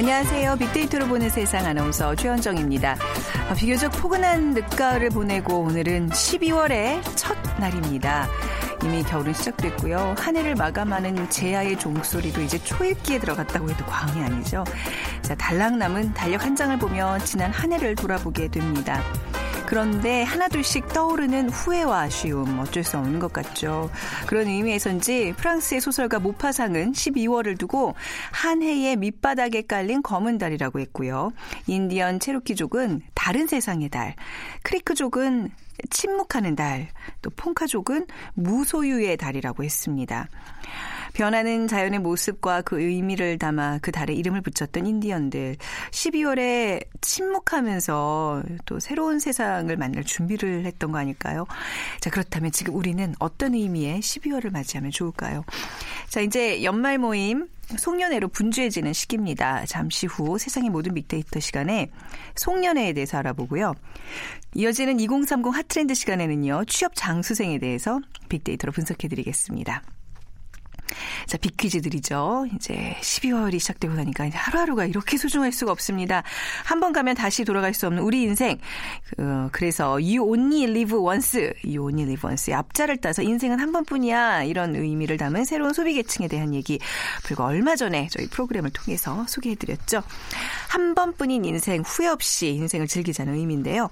[0.00, 0.56] 안녕하세요.
[0.56, 2.96] 빅데이터로 보는 세상 아나운서 최현정입니다.
[3.50, 8.26] 어, 비교적 포근한 늦가을을 보내고 오늘은 12월의 첫 날입니다.
[8.82, 10.14] 이미 겨울은 시작됐고요.
[10.16, 14.64] 한 해를 마감하는 제야의 종소리도 이제 초읽기에 들어갔다고 해도 과언이 아니죠.
[15.20, 19.02] 자, 달랑 남은 달력 한 장을 보며 지난 한 해를 돌아보게 됩니다.
[19.70, 23.88] 그런데 하나둘씩 떠오르는 후회와 아쉬움 어쩔 수 없는 것 같죠.
[24.26, 27.94] 그런 의미에서인지 프랑스의 소설가 모파상은 12월을 두고
[28.32, 31.30] 한 해의 밑바닥에 깔린 검은 달이라고 했고요.
[31.68, 34.16] 인디언 체로키족은 다른 세상의 달,
[34.64, 35.50] 크리크족은
[35.90, 36.88] 침묵하는 달,
[37.22, 40.28] 또 폰카족은 무소유의 달이라고 했습니다.
[41.12, 45.56] 변하는 자연의 모습과 그 의미를 담아 그 달에 이름을 붙였던 인디언들.
[45.90, 51.46] 12월에 침묵하면서 또 새로운 세상을 만날 준비를 했던 거 아닐까요?
[52.00, 55.44] 자, 그렇다면 지금 우리는 어떤 의미의 12월을 맞이하면 좋을까요?
[56.08, 59.64] 자, 이제 연말 모임 송년회로 분주해지는 시기입니다.
[59.66, 61.90] 잠시 후 세상의 모든 빅데이터 시간에
[62.36, 63.74] 송년회에 대해서 알아보고요.
[64.54, 66.64] 이어지는 2030 핫트렌드 시간에는요.
[66.66, 69.82] 취업 장수생에 대해서 빅데이터로 분석해 드리겠습니다.
[71.26, 72.46] 자, 빅퀴즈들이죠.
[72.56, 76.22] 이제 12월이 시작되고 나니까 이제 하루하루가 이렇게 소중할 수가 없습니다.
[76.64, 78.58] 한 번 가면 다시 돌아갈 수 없는 우리 인생.
[79.16, 82.52] 그, 그래서 you only live once, you only live once.
[82.54, 84.44] 앞자를 따서 인생은 한 번뿐이야.
[84.44, 86.78] 이런 의미를 담은 새로운 소비 계층에 대한 얘기
[87.24, 90.02] 불과 얼마 전에 저희 프로그램을 통해서 소개해드렸죠.
[90.68, 93.90] 한 번뿐인 인생 후회 없이 인생을 즐기자는 의미인데요.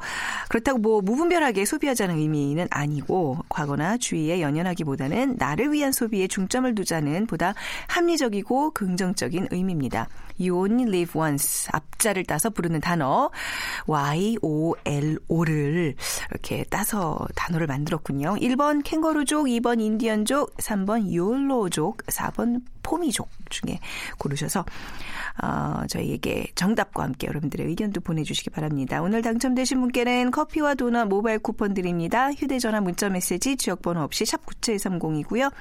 [0.49, 7.27] 그렇다고 뭐 무분별하게 소비하자는 의미는 아니고 과거나 주위에 연연하기보다는 나를 위한 소비에 중점을 두자 는
[7.27, 7.53] 보다
[7.89, 10.09] 합리적이고 긍정적인 의미입니다.
[10.41, 13.31] You only live once 앞자를 따서 부르는 단어
[13.87, 15.95] Y-O-L-O를
[16.31, 18.37] 이렇게 따서 단어를 만들었군요.
[18.37, 23.81] 1번 캥거루족, 2번 인디언족, 3번 욜로족, 4번 포미족 중에
[24.19, 24.65] 고르셔서
[25.43, 29.03] 어, 저희에게 정답과 함께 여러분들의 의견도 보내주시기 바랍니다.
[29.03, 32.33] 오늘 당첨되신 분께는 커피와 도넛 모바일 쿠폰 드립니다.
[32.33, 35.53] 휴대전화 문자메시지 지역번호 없이 샵 9730이고요.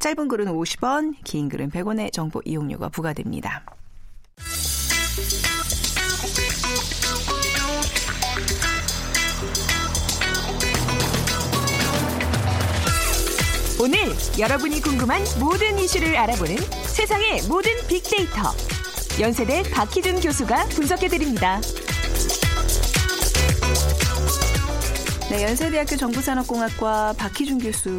[0.00, 3.64] 짧은 글은 50원, 긴 글은 100원의 정보 이용료가 부과됩니다.
[13.78, 13.98] 오늘
[14.38, 16.56] 여러분이 궁금한 모든 이슈를 알아보는
[16.86, 18.54] 세상의 모든 빅데이터.
[19.20, 21.60] 연세대 박희준 교수가 분석해드립니다.
[25.30, 27.90] 네, 연세대학교 정보산업공학과 박희준 교수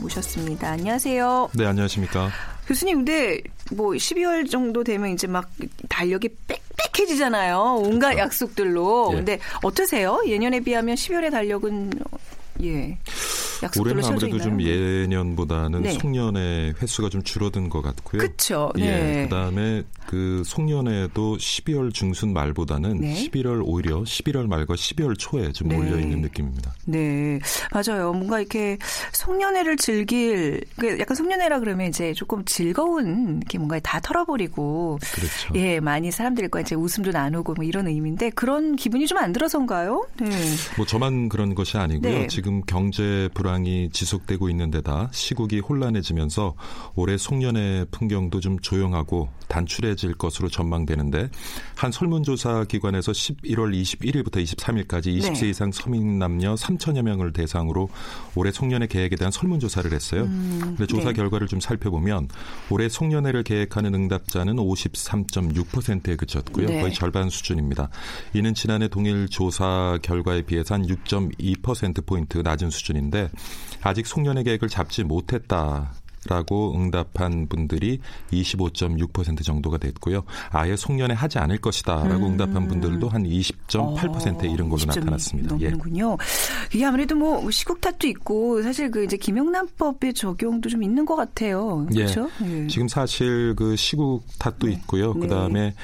[0.00, 0.70] 모셨습니다.
[0.70, 1.50] 안녕하세요.
[1.54, 2.30] 네, 안녕하십니까.
[2.68, 3.40] 교수님, 근데
[3.72, 5.50] 뭐 12월 정도 되면 이제 막
[5.88, 7.80] 달력이 빽빽해지잖아요.
[7.82, 9.10] 온갖 약속들로.
[9.12, 9.16] 예.
[9.16, 10.22] 근데 어떠세요?
[10.26, 11.90] 예년에 비하면 12월의 달력은
[12.62, 12.98] 예.
[13.78, 15.02] 올해는 아무래도 좀 있나요?
[15.02, 15.92] 예년보다는 네.
[15.92, 18.22] 송년회 횟수가 좀 줄어든 것 같고요.
[18.78, 19.22] 예, 네.
[19.24, 23.14] 그다음에 그 송년회도 12월 중순 말보다는 네.
[23.14, 25.76] 11월 오히려 11월 말과 12월 초에 좀 네.
[25.76, 26.74] 몰려 있는 느낌입니다.
[26.84, 27.40] 네,
[27.72, 28.12] 맞아요.
[28.12, 28.78] 뭔가 이렇게
[29.12, 35.54] 송년회를 즐길, 그 약간 송년회라 그러면 이제 조금 즐거운 이렇게 뭔가 다 털어버리고, 그렇죠.
[35.54, 40.06] 예, 많이 사람들과 이제 웃음도 나누고 뭐 이런 의미인데 그런 기분이 좀 안 들어서인가요?
[40.20, 40.28] 네.
[40.76, 42.12] 뭐 저만 그런 것이 아니고요.
[42.12, 42.26] 네.
[42.26, 46.54] 지금 경제 불 황이 지속되고 있는 데다 시국이 혼란해지면서
[46.94, 51.28] 올해 송년회 풍경도 좀 조용하고 단출해질 것으로 전망되는데
[51.76, 55.50] 한 설문조사 기관에서 11월 21일부터 23일까지 20세 네.
[55.50, 57.88] 이상 서민 남녀 3천여 명을 대상으로
[58.34, 60.24] 올해 송년회 계획에 대한 설문조사를 했어요.
[60.24, 61.12] 근데 조사 네.
[61.14, 62.28] 결과를 좀 살펴보면
[62.70, 66.66] 올해 송년회를 계획하는 응답자는 53.6%에 그쳤고요.
[66.66, 66.80] 네.
[66.80, 67.88] 거의 절반 수준입니다.
[68.32, 73.30] 이는 지난해 동일 조사 결과에 비해서 한 6.2%포인트 낮은 수준인데
[73.82, 75.92] 아직 송년회 계획을 잡지 못했다.
[76.26, 78.00] 라고 응답한 분들이
[78.32, 80.22] 25.6% 정도가 됐고요.
[80.48, 85.56] 아예 송년회 하지 않을 것이다라고 응답한 분들도 한 20.8%에 이른 걸로 20 점이 나타났습니다.
[85.60, 85.64] 예.
[85.68, 86.16] 넘는군요.
[86.72, 91.84] 이게 아무래도 뭐 시국 탓도 있고 사실 그 이제 김영란법의 적용도 좀 있는 것 같아요.
[91.92, 92.30] 그렇죠?
[92.42, 92.68] 예.
[92.68, 95.12] 지금 사실 그 시국 탓도 있고요.
[95.12, 95.20] 네.
[95.20, 95.74] 그 다음에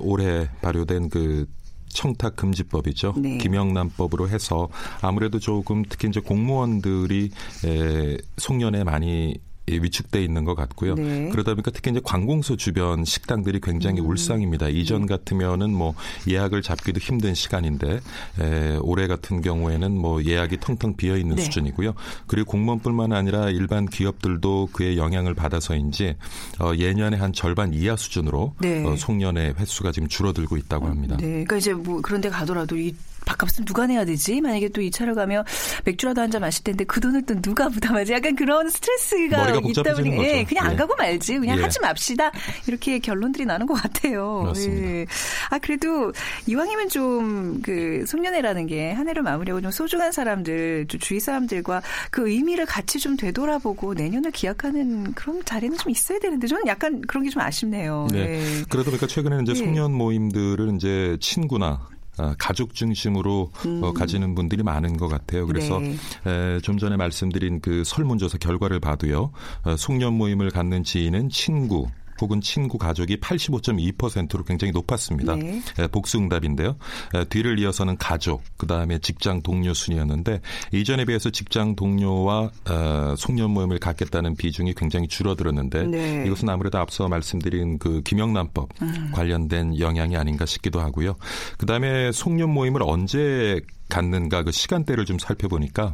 [0.00, 1.46] 올해 발효된 그
[1.94, 3.14] 청탁 금지법이죠.
[3.16, 3.38] 네.
[3.38, 4.68] 김영란법으로 해서
[5.00, 7.30] 아무래도 조금 특히 이제 공무원들이
[7.64, 10.94] 에, 송년회 많이 예, 위축돼 있는 것 같고요.
[10.94, 11.28] 네.
[11.30, 14.06] 그러다 보니까 특히 이제 관공서 주변 식당들이 굉장히 음.
[14.06, 14.68] 울상입니다.
[14.68, 15.94] 이전 같으면은 뭐
[16.28, 18.00] 예약을 잡기도 힘든 시간인데
[18.40, 21.42] 에, 올해 같은 경우에는 뭐 예약이 텅텅 비어 있는 네.
[21.42, 21.94] 수준이고요.
[22.26, 26.16] 그리고 공무원뿐만 아니라 일반 기업들도 그의 영향을 받아서인지
[26.60, 28.84] 어, 예년의 한 절반 이하 수준으로 네.
[28.84, 31.16] 어, 송년회 횟수가 지금 줄어들고 있다고 합니다.
[31.16, 31.26] 네.
[31.26, 34.40] 그러니까 이제 뭐 그런 데 가더라도 이 밥값은 누가 내야 되지?
[34.40, 35.44] 만약에 또 이 차를 가면
[35.84, 38.12] 맥주라도 한 잔 마실 텐데 그 돈을 또 누가 부담하지?
[38.12, 40.48] 약간 그런 스트레스가 있다 보니 예, 거죠.
[40.48, 40.76] 그냥 안 예.
[40.76, 41.38] 가고 말지.
[41.38, 41.62] 그냥 예.
[41.62, 42.32] 하지 맙시다.
[42.66, 44.40] 이렇게 결론들이 나는 것 같아요.
[44.42, 44.86] 그렇습니다.
[44.88, 45.06] 예.
[45.50, 46.12] 아 그래도
[46.46, 52.28] 이왕이면 좀 그 송년회라는 게 한 해를 마무리하고 좀 소중한 사람들, 좀 주위 사람들과 그
[52.28, 57.30] 의미를 같이 좀 되돌아보고 내년을 기약하는 그런 자리는 좀 있어야 되는데 저는 약간 그런 게
[57.30, 58.06] 좀 아쉽네요.
[58.12, 58.18] 네.
[58.18, 58.62] 예.
[58.68, 59.56] 그러다 보니까 최근에는 이제 예.
[59.64, 63.50] 송년 모임들은 이제 친구나 아, 가족 중심으로
[63.82, 65.46] 어, 가지는 분들이 많은 것 같아요.
[65.46, 65.98] 그래서 음.
[66.24, 66.56] 네.
[66.56, 69.30] 에, 좀 전에 말씀드린 그 설문조사 결과를 봐도요.
[69.64, 71.88] 어, 송년 모임을 갖는 지인은 친구
[72.24, 75.36] 혹은 친구 가족이 85.2%로 굉장히 높았습니다.
[75.36, 75.62] 네.
[75.78, 76.76] 에, 복수응답인데요.
[77.14, 80.40] 에, 뒤를 이어서는 가족, 그 다음에 직장 동료 순이었는데
[80.72, 86.24] 이전에 비해서 직장 동료와 어, 송년 모임을 갖겠다는 비중이 굉장히 줄어들었는데 네.
[86.26, 88.70] 이것은 아무래도 앞서 말씀드린 그 김영란법
[89.12, 91.16] 관련된 영향이 아닌가 싶기도 하고요.
[91.58, 95.92] 그 다음에 송년 모임을 언제 갖는가 그 시간대를 좀 살펴보니까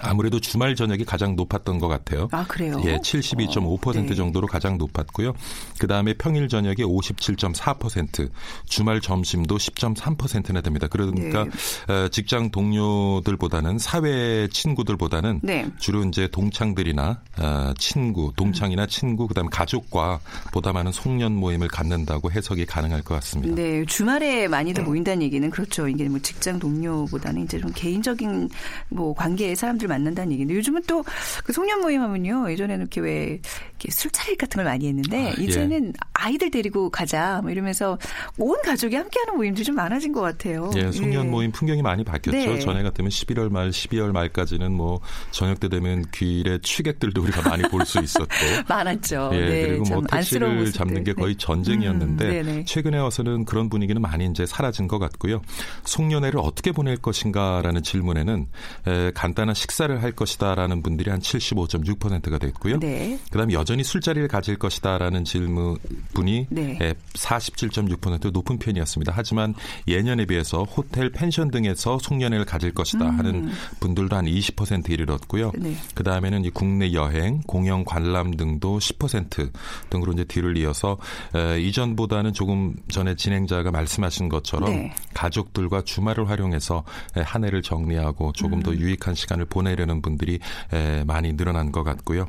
[0.00, 2.28] 아무래도 주말 저녁이 가장 높았던 것 같아요.
[2.32, 2.80] 아 그래요?
[2.84, 4.14] 예, 72.5% 어, 네.
[4.14, 5.32] 정도로 가장 높았고요.
[5.78, 8.30] 그 다음에 평일 저녁이 57.4%,
[8.66, 10.86] 주말 점심도 10.3%나 됩니다.
[10.88, 11.92] 그러니까 네.
[11.92, 15.66] 어, 직장 동료들보다는 사회 친구들보다는 네.
[15.78, 20.20] 주로 이제 동창들이나 어, 친구, 동창이나 친구, 그 다음에 가족과
[20.52, 23.54] 보다 많은 송년 모임을 갖는다고 해석이 가능할 것 같습니다.
[23.54, 25.88] 네, 주말에 많이들 모인다는 얘기는 그렇죠.
[25.88, 28.48] 이게 뭐 직장 동료보다는 이제 좀 개인적인
[28.88, 31.04] 뭐 관계의 사람들 만난다는 얘기인데 요즘은 또
[31.44, 32.50] 그 송년 모임 하면요.
[32.50, 33.40] 예전에는 이렇게 왜
[33.70, 35.44] 이렇게 술자리 같은 걸 많이 했는데 아, 예.
[35.44, 37.98] 이제는 아이들 데리고 가자 뭐 이러면서
[38.38, 40.70] 온 가족이 함께하는 모임들이 좀 많아진 것 같아요.
[40.76, 41.30] 예, 송년 예.
[41.30, 42.36] 모임 풍경이 많이 바뀌었죠.
[42.36, 42.58] 네.
[42.58, 45.00] 전에 같으면 11월 말, 12월 말까지는 뭐
[45.30, 48.26] 저녁 때 되면 귀일에 취객들도 우리가 많이 볼 수 있었고.
[48.68, 49.30] 많았죠.
[49.34, 50.72] 예, 네, 그리고 뭐 택시를.
[50.72, 51.38] 잡는 게 거의 네.
[51.38, 52.64] 전쟁이었는데 음.
[52.66, 55.40] 최근에 와서는 그런 분위기는 많이 이제 사라진 것 같고요.
[55.84, 58.46] 송년회를 어떻게 보낼 것인가라는 질문에는
[58.88, 62.78] 에, 간단한 식사 를 할 것이다라는 분들이 한 75.6%가 됐고요.
[62.78, 63.18] 네.
[63.30, 65.76] 그다음에 여전히 술자리를 가질 것이다라는 질문
[66.14, 66.78] 분이 네.
[66.80, 69.12] 에, 47.6% 높은 편이었습니다.
[69.14, 69.54] 하지만
[69.86, 73.50] 예년에 비해서 호텔, 펜션 등에서 송년회를 가질 것이다 하는
[73.80, 75.52] 분들도 한 20% 이르렀고요.
[75.56, 75.62] 음.
[75.62, 75.76] 네.
[75.94, 79.50] 그 다음에는 이제 국내 여행, 공영 관람 등도 10%
[79.90, 80.96] 등으로 이제 뒤를 이어서
[81.34, 84.94] 에, 이전보다는 조금 전에 진행자가 말씀하신 것처럼 네.
[85.12, 86.84] 가족들과 주말을 활용해서
[87.16, 88.62] 에, 한 해를 정리하고 조금 음.
[88.62, 90.38] 더 유익한 시간을 보 내려는 분들이
[90.72, 92.28] 에, 많이 늘어난 것 같고요.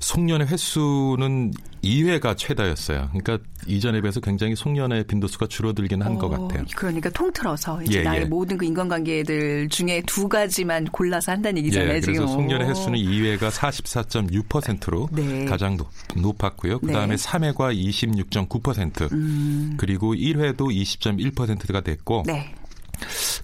[0.00, 1.52] 송년회 횟수는
[1.82, 3.10] 2회가 최다였어요.
[3.12, 6.64] 그러니까 이전에 비해서 굉장히 송년회 빈도수가 줄어들긴 한것 어, 같아요.
[6.76, 8.24] 그러니까 통틀어서 이제 예, 나의 예.
[8.24, 11.96] 모든 그 인간관계들 중에 두 가지만 골라서 한다는 얘기잖아요.
[11.96, 12.28] 예, 그래서 지금.
[12.28, 12.68] 송년회 오.
[12.68, 15.44] 횟수는 2회가 44.6%로 네.
[15.44, 16.80] 가장 높, 높았고요.
[16.80, 17.22] 그 다음에 네.
[17.22, 22.52] 3회가 26.9%, 그리고 1회도 20.1%가 됐고, 네.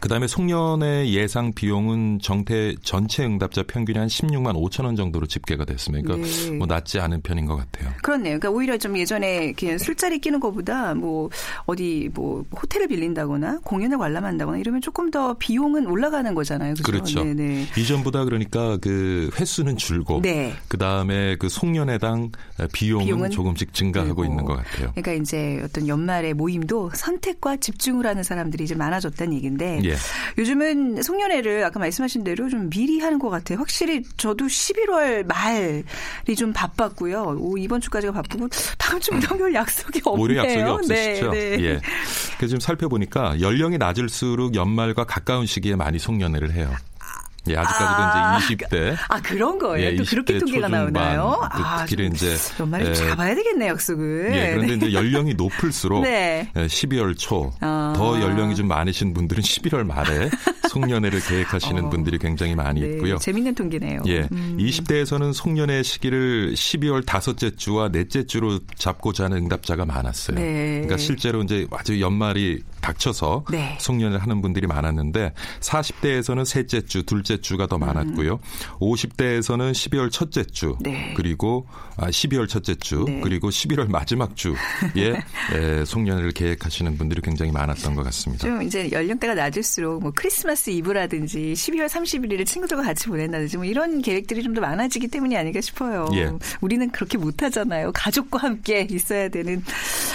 [0.00, 5.64] 그 다음에 송년회 예상 비용은 정태 전체 응답자 평균이 한 16만 5천 원 정도로 집계가
[5.64, 6.06] 됐습니다.
[6.06, 6.50] 그러니까 네.
[6.52, 7.92] 뭐 낮지 않은 편인 것 같아요.
[8.02, 8.38] 그렇네요.
[8.38, 11.28] 그러니까 오히려 좀 예전에 그냥 술자리 끼는 것보다 뭐
[11.66, 16.74] 어디 뭐 호텔을 빌린다거나 공연을 관람한다거나 이러면 조금 더 비용은 올라가는 거잖아요.
[16.74, 16.82] 그죠?
[16.84, 17.24] 그렇죠.
[17.24, 17.66] 네네.
[17.76, 20.54] 이전보다 그러니까 그 횟수는 줄고, 네.
[20.68, 22.32] 그 다음에 그 송년회당
[22.72, 24.22] 비용은, 비용은 조금씩 증가하고.
[24.22, 24.90] 있는 것 같아요.
[24.92, 29.96] 그러니까 이제 어떤 연말의 모임도 선택과 집중을 하는 사람들이 이제 많아졌다는 얘기 인데 예.
[30.38, 33.58] 요즘은 송년회를 아까 말씀하신 대로 좀 미리 하는 것 같아요.
[33.58, 37.36] 확실히 저도 11월 말이 좀 바빴고요.
[37.38, 40.38] 오, 이번 주까지가 바쁘고 다음 주부터 별 약속이 없네요.
[40.38, 41.30] 약속이 없으시죠?
[41.30, 41.64] 네, 네.
[41.64, 41.80] 예.
[42.36, 46.72] 그래서 지금 살펴보니까 연령이 낮을수록 연말과 가까운 시기에 많이 송년회를 해요.
[47.48, 48.96] 예, 아직까지도 이제 20대.
[49.08, 49.86] 아 그런 거예요.
[49.86, 51.40] 예, 또 그렇게 20대 통계가 초중반, 나오나요?
[51.52, 54.30] 그 아, 특히 좀 이제 연말에 좀 예, 잡아야 되겠네 약속을.
[54.34, 56.48] 예, 그런데 이제 연령이 높을수록 네.
[56.56, 58.20] 예, 12월 초더 아.
[58.20, 60.30] 연령이 좀 많으신 분들은 11월 말에
[60.70, 61.90] 송년회를 계획하시는 어.
[61.90, 63.18] 분들이 굉장히 많이 네, 있고요.
[63.18, 64.02] 재밌는 통계네요.
[64.06, 64.56] 예, 음.
[64.58, 70.36] 20대에서는 송년회 시기를 12월 다섯째 주와 넷째 주로 잡고자 하는 응답자가 많았어요.
[70.36, 70.72] 네.
[70.82, 73.76] 그러니까 실제로 이제 아주 연말이 닥쳐서 네.
[73.80, 78.38] 송년을 하는 분들이 많았는데 40대에서는 셋째 주, 둘째 주가 더 많았고요.
[78.80, 81.14] 50대에서는 12월 첫째 주, 네.
[81.16, 83.20] 그리고 아, 12월 첫째 주, 네.
[83.22, 84.52] 그리고 11월 마지막 주에
[85.52, 88.46] 에, 송년을 계획하시는 분들이 굉장히 많았던 것 같습니다.
[88.46, 94.42] 좀 이제 연령대가 낮을수록 뭐 크리스마스 이브라든지 12월 31일을 친구들과 같이 보낸다든지 뭐 이런 계획들이
[94.42, 96.08] 좀 더 많아지기 때문이 아닐까 싶어요.
[96.14, 96.30] 예.
[96.60, 97.92] 우리는 그렇게 못하잖아요.
[97.94, 99.62] 가족과 함께 있어야 되는.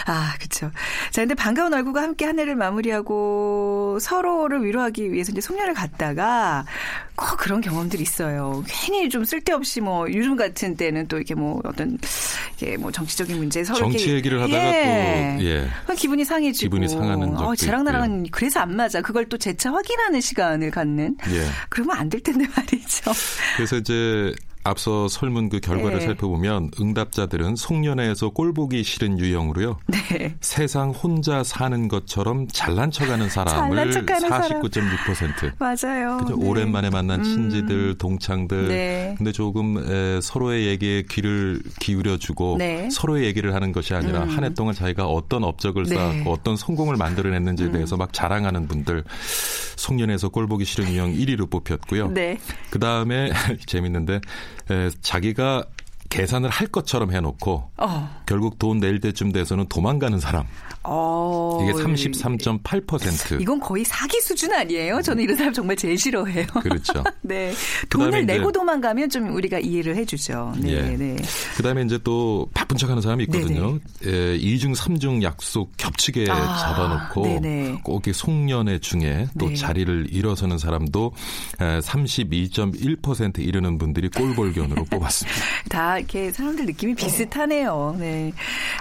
[0.05, 0.71] 아, 그렇죠.
[1.11, 6.65] 자, 근데 반가운 얼굴과 함께 한 해를 마무리하고 서로를 위로하기 위해서 이제 송년을 갔다가
[7.15, 8.63] 꼭 그런 경험들이 있어요.
[8.67, 11.97] 괜히 좀 쓸데없이 뭐 요즘 같은 때는 또 이렇게 뭐 어떤
[12.55, 15.35] 이게 뭐 정치적인 문제 서로 정치 이렇게 얘기를 하다가 예.
[15.39, 15.67] 또 예.
[15.83, 19.01] 그럼 기분이 상해지고 기분이 상하는 어, 쟤랑 나랑은 그래서 안 맞아.
[19.01, 21.15] 그걸 또 재차 확인하는 시간을 갖는.
[21.31, 21.45] 예.
[21.69, 23.11] 그러면 안 될 텐데 말이죠.
[23.57, 24.33] 그래서 이제
[24.67, 26.05] 앞서 설문 그 결과를 네.
[26.05, 29.77] 살펴보면 응답자들은 송년회에서 꼴보기 싫은 유형으로요.
[29.87, 30.35] 네.
[30.41, 34.61] 세상 혼자 사는 것처럼 잘난 척하는 사람을 잘난 척하는 사람.
[34.61, 35.53] 49.6%.
[35.57, 36.17] 맞아요.
[36.17, 36.35] 그죠?
[36.37, 36.47] 네.
[36.47, 38.67] 오랜만에 만난 친지들, 동창들.
[38.67, 39.15] 네.
[39.17, 42.89] 근데 조금 에, 서로의 얘기에 귀를 기울여주고 네.
[42.91, 45.95] 서로의 얘기를 하는 것이 아니라 한해 동안 자기가 어떤 업적을 네.
[45.95, 49.03] 쌓았고 어떤 성공을 만들어냈는지에 대해서 막 자랑하는 분들
[49.77, 52.09] 송년회에서 꼴보기 싫은 유형 1위로 뽑혔고요.
[52.09, 52.37] 네.
[52.69, 53.31] 그 다음에
[53.65, 54.19] 재밌는데
[54.71, 55.65] 에, 자기가
[56.09, 58.21] 계산을 할 것처럼 해놓고 어.
[58.25, 60.45] 결국 돈 낼 때쯤 돼서는 도망가는 사람
[60.89, 61.59] 어.
[61.63, 63.41] 이게 33.8%.
[63.41, 65.01] 이건 거의 사기 수준 아니에요?
[65.01, 66.47] 저는 이런 사람 정말 제일 싫어해요.
[66.61, 67.03] 그렇죠.
[67.21, 67.53] 네.
[67.89, 70.53] 돈을 내고 도망가면 좀 우리가 이해를 해주죠.
[70.59, 70.81] 네, 예.
[70.95, 71.17] 네.
[71.57, 73.77] 그다음에 이제 또 바쁜 척하는 사람이 있거든요.
[74.05, 77.81] 예, 이중 삼중 약속 겹치게 아, 잡아놓고 네네.
[77.83, 79.55] 꼭 이렇게 송년회 중에 또 네.
[79.55, 81.11] 자리를 일어서는 사람도
[81.59, 85.39] 32.1% 이르는 분들이 꼴볼견으로 뽑았습니다.
[85.69, 87.95] 다 이렇게 사람들 느낌이 비슷하네요.
[87.99, 88.31] 네.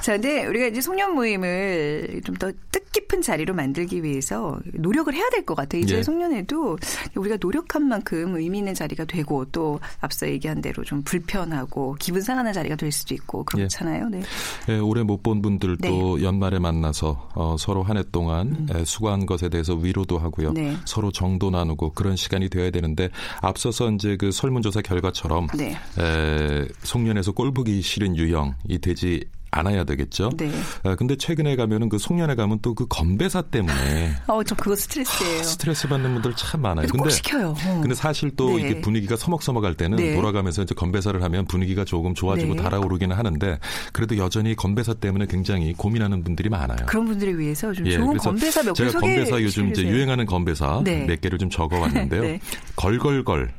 [0.03, 5.45] 자, 근데 우리가 이제 송년 모임을 좀 더 뜻깊은 자리로 만들기 위해서 노력을 해야 될
[5.47, 5.81] 것 같아요.
[5.83, 6.03] 이제 예.
[6.03, 6.77] 송년회도
[7.15, 12.53] 우리가 노력한 만큼 의미 있는 자리가 되고 또 앞서 얘기한 대로 좀 불편하고 기분 상하는
[12.53, 14.09] 자리가 될 수도 있고 그렇잖아요.
[14.11, 14.23] 네.
[14.69, 19.49] 예, 올해 못 본 분들도 연말에 만나서 어, 서로 한 해 동안 에, 수고한 것에
[19.49, 20.49] 대해서 위로도 하고요.
[20.51, 20.55] 음.
[20.55, 20.77] 네.
[20.85, 23.09] 서로 정도 나누고 그런 시간이 되어야 되는데
[23.41, 25.77] 앞서서 이제 그 설문조사 결과처럼 네.
[25.99, 30.31] 에, 송년에서 꼴 보기 싫은 유형이 되지 않아야 되겠죠.
[30.37, 30.51] 네.
[30.83, 35.43] 아, 근데 최근에 가면은 그 송년회 가면 또 그 건배사 때문에 어, 저 그거 스트레스예요.
[35.43, 36.87] 스트레스 받는 분들 참 많아요.
[36.89, 37.55] 꼭 시켜요.
[37.67, 37.81] 어.
[37.81, 38.65] 근데 사실 또 네.
[38.69, 40.15] 이게 분위기가 서먹서먹할 때는 네.
[40.15, 42.63] 돌아가면서 이제 건배사를 하면 분위기가 조금 좋아지고 네.
[42.63, 43.59] 달아오르기는 하는데
[43.93, 46.85] 그래도 여전히 건배사 때문에 굉장히 고민하는 분들이 많아요.
[46.87, 49.83] 그런 분들을 위해서 좀 예, 좋은 건배사 몇개 제가 소개해 건배사 요즘 이제.
[49.85, 51.07] 유행하는 건배사 네.
[51.07, 52.21] 몇 개를 좀 적어왔는데요.
[52.23, 52.41] 네.
[52.77, 53.55] 걸걸걸,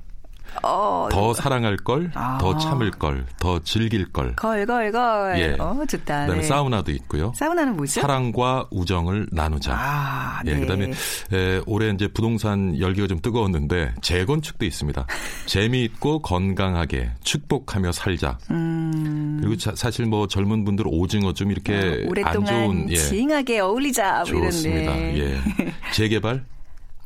[0.64, 2.38] 어, 더 사랑할 걸, 아.
[2.40, 4.36] 더 참을 걸, 더 즐길 걸.
[4.36, 5.40] 걸 걸 걸.
[5.40, 5.56] 예.
[5.60, 6.22] 어, 좋다.
[6.22, 6.48] 그다음에 네.
[6.48, 7.32] 사우나도 있고요.
[7.36, 8.02] 사우나는 뭐죠?
[8.02, 9.74] 사랑과 우정을 나누자.
[9.76, 10.60] 아, 예, 네.
[10.62, 10.92] 그다음에
[11.34, 15.06] 에, 올해 이제 부동산 열기가 좀 뜨거웠는데 재건축도 있습니다.
[15.48, 18.38] 재미있고 건강하게 축복하며 살자.
[18.48, 22.04] 그리고 자- 사실 뭐 젊은 분들 오징어 좀 이렇게 안 음.
[22.06, 24.94] 아, 오랫동안 좋은 예, 징하게 어울리자 뭐 좋습니다.
[24.96, 26.44] 이런데 예, 재개발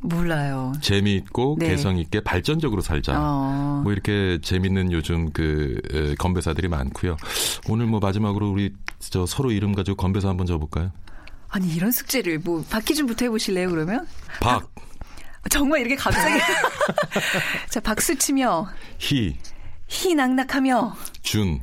[0.01, 0.73] 몰라요.
[0.81, 1.69] 재미있고 네.
[1.69, 3.13] 개성 있게 발전적으로 살자.
[3.17, 3.81] 어.
[3.83, 7.17] 뭐 이렇게 재밌는 요즘 그 에, 건배사들이 많고요.
[7.69, 10.91] 오늘 뭐 마지막으로 우리 저 서로 이름 가지고 건배사 한번 줘볼까요?
[11.49, 14.07] 아니 이런 숙제를 뭐 박기준부터 해보실래요 그러면?
[14.39, 14.69] 박,
[15.49, 16.39] 정말 이렇게 갑자기
[17.69, 18.67] 자 박수 치며
[18.99, 19.35] 희,
[19.87, 21.59] 희 낙낙하며 준.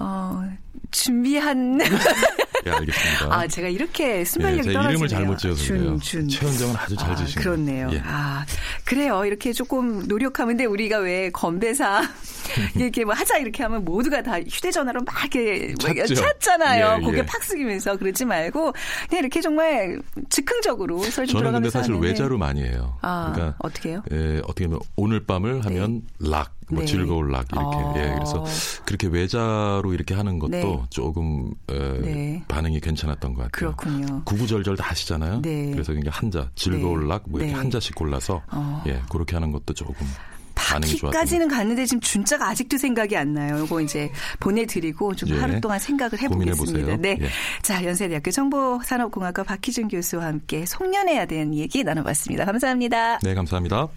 [0.00, 0.42] 어
[0.90, 1.78] 준비한
[2.66, 3.26] 예, 알겠습니다.
[3.34, 4.90] 아 제가 이렇게 예, 순발력이 제 떨어지네요.
[4.90, 5.62] 이름을 잘못 지어서.
[5.62, 6.28] 준, 준.
[6.28, 7.88] 최현정은 아주 잘 아, 지신 그렇네요.
[7.92, 8.02] 예.
[8.04, 8.44] 아,
[8.84, 9.24] 그래요.
[9.24, 12.02] 이렇게 조금 노력하면 데 우리가 왜 건배사
[12.76, 16.14] 이렇게 뭐 하자 이렇게 하면 모두가 다 휴대전화로 막 이렇게 찾죠.
[16.14, 16.98] 찾잖아요.
[17.00, 17.26] 예, 고개 예.
[17.26, 18.72] 팍 숙이면서 그러지 말고
[19.08, 22.08] 그냥 이렇게 정말 즉흥적으로 설좀 저는 근데 들어가면서 사실 하는데.
[22.08, 22.98] 외자로 많이 해요.
[23.02, 24.02] 아, 그러니까 어떻게 해요?
[24.12, 26.86] 예, 어떻게 보면 오늘 밤을 하면 락, 뭐 네.
[26.86, 27.76] 즐거울 락 이렇게.
[27.76, 27.94] 어.
[27.96, 28.44] 예, 그래서
[28.84, 30.82] 그렇게 외자로 이렇게 하는 것도 네.
[30.90, 32.44] 조금 에, 네.
[32.48, 33.74] 반응이 괜찮았던 것 같아요.
[33.74, 34.22] 그렇군요.
[34.24, 35.42] 구구절절 다 하시잖아요.
[35.42, 35.70] 네.
[35.70, 37.08] 그래서 이게 한자, 즐거울 네.
[37.08, 37.58] 락, 뭐 이렇게 네.
[37.58, 38.82] 한자씩 골라서 어.
[38.86, 40.06] 예, 그렇게 하는 것도 조금
[40.54, 43.64] 바퀴까지는 갔는데 지금 준자가 아직도 생각이 안 나요.
[43.64, 44.10] 이거 이제
[44.40, 45.38] 보내드리고 좀 예.
[45.38, 46.54] 하루 동안 생각을 해보겠습니다.
[46.64, 46.96] 고민해보세요.
[46.98, 47.18] 네.
[47.20, 47.28] 예.
[47.62, 52.44] 자, 연세대학교 정보산업공학과 박희준 교수와 함께 송년회에 대한 얘기 나눠봤습니다.
[52.44, 53.18] 감사합니다.
[53.20, 53.88] 네, 감사합니다.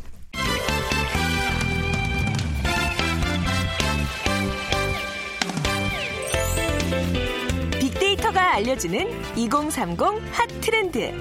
[8.55, 9.99] 알려주는 2030
[10.31, 11.11] 핫 트렌드.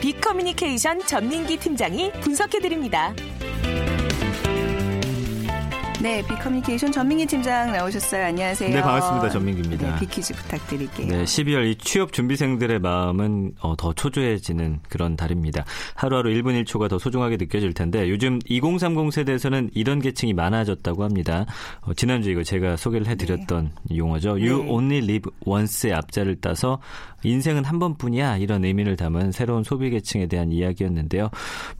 [0.00, 3.12] 빅커뮤니케이션 전민기 팀장이 분석해드립니다.
[6.02, 8.24] 네, 비커뮤니케이션 전민기 팀장 나오셨어요.
[8.24, 8.70] 안녕하세요.
[8.74, 9.28] 네, 반갑습니다.
[9.30, 9.94] 전민기입니다.
[9.94, 11.06] 네, 키워드 부탁드릴게요.
[11.06, 15.64] 네, 12월 이 취업 준비생들의 마음은 어, 더 초조해지는 그런 달입니다.
[15.94, 21.46] 하루하루 1분 1초가 더 소중하게 느껴질 텐데 요즘 2030 세대에서는 이런 계층이 많아졌다고 합니다.
[21.82, 23.96] 어, 지난주 이거 제가 소개를 해드렸던 네.
[23.96, 24.30] 용어죠.
[24.30, 24.70] You 네.
[24.70, 26.80] only live once의 앞자를 따서
[27.24, 31.30] 인생은 한 번뿐이야 이런 의미를 담은 새로운 소비 계층에 대한 이야기였는데요.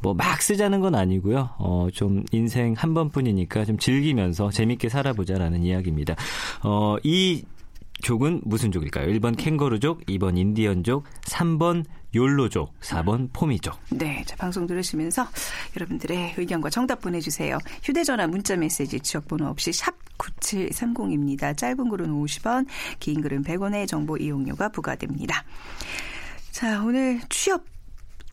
[0.00, 1.50] 뭐 막 쓰자는 건 아니고요.
[1.58, 3.76] 어, 좀 인생 한 번뿐이니까 좀
[4.12, 6.14] 즐기면서 재밌게 살아보자라는 이야기입니다.
[6.62, 7.44] 어, 이
[8.02, 9.06] 족은 무슨 족일까요?
[9.08, 13.78] 1번 캥거루족, 2번 인디언족, 3번 욜로족, 4번 포미족.
[13.90, 15.26] 네, 자, 방송 들으시면서
[15.76, 17.58] 여러분들의 의견과 정답 보내주세요.
[17.82, 21.56] 휴대전화 문자메시지 지역번호 없이 샵 9730입니다.
[21.56, 22.66] 짧은 글은 50원,
[22.98, 25.44] 긴 글은 100원의 정보 이용료가 부과됩니다.
[26.50, 27.71] 자, 오늘 취업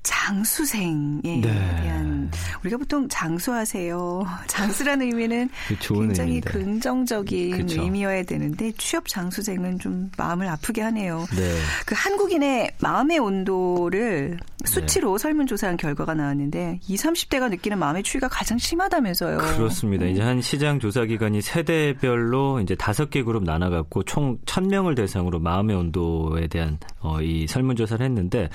[0.03, 1.41] 장수생에 네.
[1.41, 4.25] 대한 우리가 보통 장수하세요.
[4.47, 6.49] 장수라는 의미는 굉장히 의미인데.
[6.51, 7.81] 긍정적인 그쵸.
[7.81, 11.25] 의미여야 되는데 취업 장수생은 좀 마음을 아프게 하네요.
[11.35, 11.55] 네.
[11.85, 15.21] 그 한국인의 마음의 온도를 수치로 네.
[15.21, 19.37] 설문조사한 결과가 나왔는데 20, 30대가 느끼는 마음의 추위가 가장 심하다면서요.
[19.37, 20.05] 그렇습니다.
[20.05, 25.75] 이제 한 시장 조사 기관이 세대별로 이제 다섯 개 그룹 나눠갖고 총 1000명을 대상으로 마음의
[25.75, 28.49] 온도에 대한 어, 이 설문조사를 했는데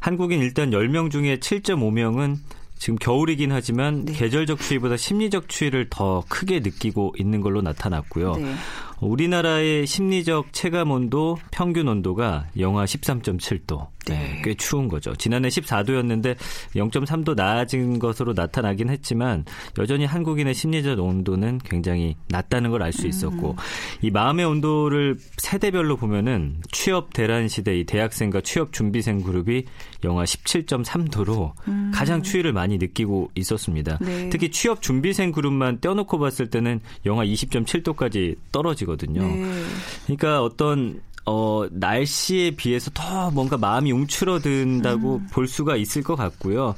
[0.00, 2.38] 한국인 일단 10명 중에 7.5명은
[2.78, 4.14] 지금 겨울이긴 하지만 네.
[4.14, 8.36] 계절적 추위보다 심리적 추위를 더 크게 느끼고 있는 걸로 나타났고요.
[8.36, 8.54] 네.
[9.00, 13.88] 우리나라의 심리적 체감 온도 평균 온도가 영하 13.7도.
[14.08, 14.18] 네.
[14.18, 14.42] 네.
[14.42, 15.14] 꽤 추운 거죠.
[15.14, 16.36] 지난해 14도였는데
[16.74, 19.44] 0.3도 낮은 것으로 나타나긴 했지만
[19.78, 23.56] 여전히 한국인의 심리적 온도는 굉장히 낮다는 걸 알 수 있었고 음.
[24.00, 29.64] 이 마음의 온도를 세대별로 보면은 취업 대란 시대 이 대학생과 취업 준비생 그룹이
[30.02, 31.92] 영하 17.3도로 음.
[31.94, 33.98] 가장 추위를 많이 느끼고 있었습니다.
[34.00, 34.30] 네.
[34.30, 39.22] 특히 취업 준비생 그룹만 떼어놓고 봤을 때는 영하 20.7도까지 떨어지고 되거든요.
[39.22, 39.64] 네.
[40.04, 45.26] 그러니까 어떤 어, 날씨에 비해서 더 뭔가 마음이 움츠러든다고 음.
[45.30, 46.74] 볼 수가 있을 것 같고요.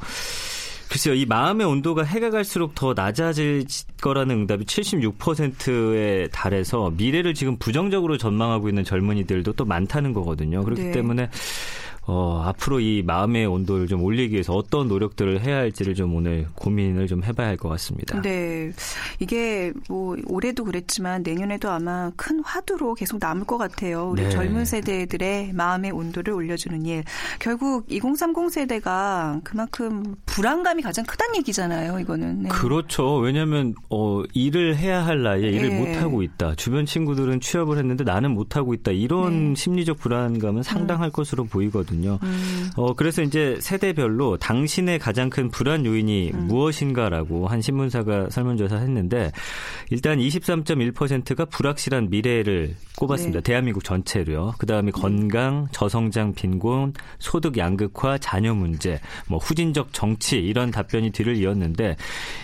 [0.90, 3.64] 글쎄요, 이 마음의 온도가 해가 갈수록 더 낮아질
[4.02, 10.62] 거라는 응답이 76%에 달해서 미래를 지금 부정적으로 전망하고 있는 젊은이들도 또 많다는 거거든요.
[10.62, 10.90] 그렇기 네.
[10.92, 11.31] 때문에
[12.04, 17.06] 어, 앞으로 이 마음의 온도를 좀 올리기 위해서 어떤 노력들을 해야 할지를 좀 오늘 고민을
[17.06, 18.21] 좀 해봐야 할 것 같습니다.
[18.23, 18.73] 네.
[19.21, 24.08] 이게 뭐 올해도 그랬지만 내년에도 아마 큰 화두로 계속 남을 것 같아요.
[24.10, 24.30] 우리 네.
[24.30, 27.04] 젊은 세대들의 마음의 온도를 올려주는 일.
[27.38, 32.00] 결국 2030 세대가 그만큼 불안감이 가장 크다는 얘기잖아요.
[32.00, 32.43] 이거는.
[32.43, 32.49] 네.
[32.49, 33.19] 그렇죠.
[33.19, 35.78] 왜냐하면 어, 일을 해야 할 나이에 일을 네.
[35.78, 36.56] 못 하고 있다.
[36.56, 38.91] 주변 친구들은 취업을 했는데 나는 못 하고 있다.
[38.91, 39.54] 이런 네.
[39.54, 41.12] 심리적 불안감은 상당할 음.
[41.12, 41.92] 것으로 보이거든요.
[41.93, 42.19] 있거든요.
[42.23, 42.71] 음.
[42.76, 46.47] 어, 그래서 이제 세대별로 당신의 가장 큰 불안 요인이 음.
[46.49, 49.31] 무엇인가라고 한 신문사가 설문조사 했는데
[49.91, 53.41] 일단 23.1%가 불확실한 미래를 꼽았습니다.
[53.41, 53.43] 네.
[53.43, 54.55] 대한민국 전체로요.
[54.59, 55.00] 그 다음에 네.
[55.00, 61.97] 건강, 저성장, 빈곤, 소득 양극화, 자녀 문제, 뭐 후진적 정치 이런 답변이 뒤를 이었는데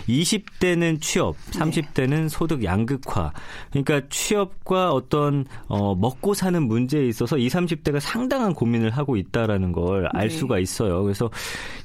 [0.07, 2.29] 20대는 취업, 30대는 네.
[2.29, 3.31] 소득 양극화.
[3.71, 9.71] 그러니까 취업과 어떤 어, 먹고 사는 문제에 있어서 20, 30대가 상당한 고민을 하고 있다 라는
[9.71, 10.29] 걸알 네.
[10.29, 11.03] 수가 있어요.
[11.03, 11.29] 그래서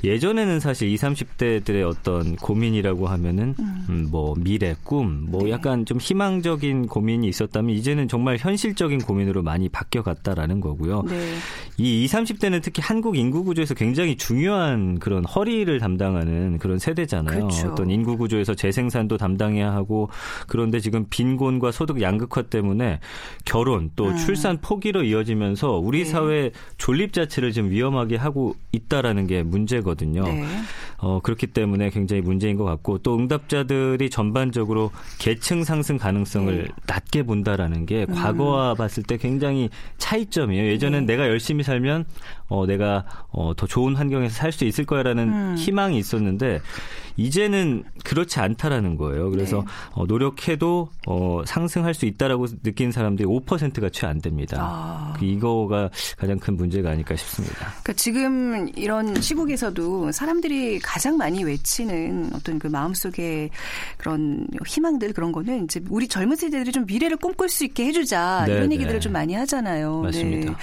[0.02, 3.86] 예전에는 사실 20, 30대들의 어떤 고민이라고 하면은 음.
[3.88, 5.50] 음, 뭐 미래, 꿈, 뭐 네.
[5.50, 11.02] 약간 좀 희망적인 고민이 있었다면 이제는 정말 현 현실적인 고민으로 많이 바뀌어 갔다라는 거고요.
[11.02, 11.34] 네.
[11.76, 17.48] 이 20, 30대는 특히 한국 인구 구조에서 굉장히 중요한 그런 허리를 담당하는 그런 세대잖아요.
[17.48, 17.68] 그렇죠.
[17.72, 20.08] 어떤 인구 구조에서 재생산도 담당해야 하고
[20.46, 23.00] 그런데 지금 빈곤과 소득 양극화 때문에
[23.44, 24.16] 결혼 또 음.
[24.16, 26.04] 출산 포기로 이어지면서 우리 네.
[26.04, 30.22] 사회 존립 자체를 좀 위험하게 하고 있다라는 게 문제거든요.
[30.22, 30.44] 네.
[30.98, 36.68] 어, 그렇기 때문에 굉장히 문제인 것 같고 또 응답자들이 전반적으로 계층 상승 가능성을 네.
[36.86, 38.14] 낮게 본다라는 게 음.
[38.14, 40.66] 과거 과거와 봤을 때 굉장히 차이점이에요.
[40.70, 41.14] 예전엔 네.
[41.14, 42.04] 내가 열심히 살면
[42.54, 45.54] 어, 내가 어, 더 좋은 환경에서 살 수 있을 거야라는 음.
[45.58, 46.60] 희망이 있었는데
[47.16, 49.30] 이제는 그렇지 않다라는 거예요.
[49.30, 49.64] 그래서 네.
[49.92, 54.58] 어, 노력해도 어, 상승할 수 있다라고 느낀 사람들이 5%가 채 안 됩니다.
[54.60, 55.14] 아.
[55.18, 57.56] 그 이거가 가장 큰 문제가 아닐까 싶습니다.
[57.56, 63.48] 그러니까 지금 이런 시국에서도 사람들이 가장 많이 외치는 어떤 그 마음속에
[63.96, 68.54] 그런 희망들 그런 거는 이제 우리 젊은 세대들이 좀 미래를 꿈꿀 수 있게 해주자 네,
[68.54, 69.00] 이런 얘기들을 네.
[69.00, 70.02] 좀 많이 하잖아요.
[70.02, 70.50] 맞습니다.
[70.50, 70.56] 네.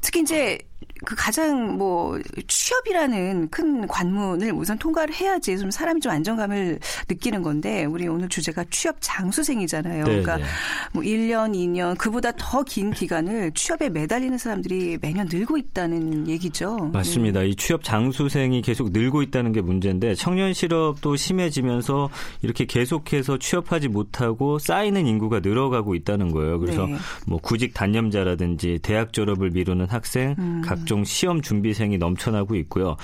[0.00, 0.58] 특히 이제
[1.04, 6.78] 그 가장 뭐 취업이라는 큰 관문을 우선 통과를 해야지 좀 사람이 좀 안정감을
[7.08, 10.04] 느끼는 건데 우리 오늘 주제가 취업 장수생이잖아요.
[10.04, 10.44] 네, 그러니까 네.
[10.92, 16.90] 뭐 1년, 2년 그보다 더 긴 기간을 취업에 매달리는 사람들이 매년 늘고 있다는 얘기죠.
[16.92, 17.42] 맞습니다.
[17.42, 22.10] 이 취업 장수생이 계속 늘고 있다는 게 문제인데 청년 실업도 심해지면서
[22.42, 26.58] 이렇게 계속해서 취업하지 못하고 쌓이는 인구가 늘어가고 있다는 거예요.
[26.58, 26.96] 그래서 네.
[27.26, 30.62] 뭐 구직 단념자라든지 대학 졸업을 미루는 학생, 음.
[30.64, 32.96] 각종 시험 준비생이 넘쳐나고 있고요.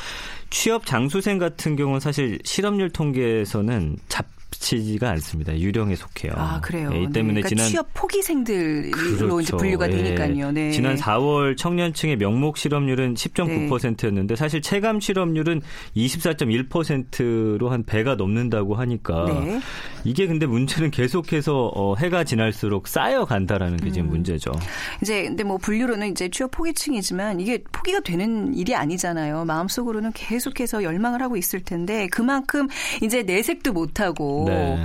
[0.50, 5.58] 취업 장수생 같은 경우는 사실 실업률 통계에서는 잡히지가 않습니다.
[5.58, 6.32] 유령에 속해요.
[6.36, 6.90] 아, 그래요.
[6.92, 9.96] 예, 이 네, 때문에 그러니까 지난 취업 포기생들로 이제 분류가 예.
[9.96, 10.52] 되니까요.
[10.52, 10.70] 네.
[10.70, 15.62] 지난 4월 청년층의 명목 실업률은 10.9%였는데 사실 체감 실업률은
[15.96, 19.60] 24.1%로 한 배가 넘는다고 하니까 네.
[20.04, 23.92] 이게 근데 문제는 계속해서 어, 해가 지날수록 쌓여 간다라는 게 음.
[23.92, 24.52] 지금 문제죠.
[25.00, 29.44] 이제 근데 뭐 분류로는 이제 취업 포기층이지만 이게 포기가 되는 일이 아니잖아요.
[29.44, 32.68] 마음속으로는 계속해서 열망을 하고 있을 텐데 그만큼
[33.02, 34.82] 이제 내색도 못 하고 네.